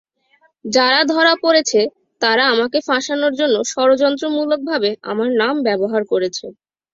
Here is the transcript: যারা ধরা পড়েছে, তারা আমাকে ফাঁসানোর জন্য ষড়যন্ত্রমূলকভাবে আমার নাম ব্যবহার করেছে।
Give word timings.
যারা 0.65 0.99
ধরা 1.11 1.33
পড়েছে, 1.43 1.81
তারা 2.21 2.43
আমাকে 2.53 2.77
ফাঁসানোর 2.87 3.33
জন্য 3.39 3.55
ষড়যন্ত্রমূলকভাবে 3.71 4.89
আমার 5.11 5.29
নাম 5.41 5.55
ব্যবহার 5.67 6.01
করেছে। 6.11 6.45